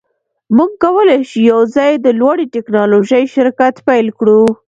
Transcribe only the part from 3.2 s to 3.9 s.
شرکت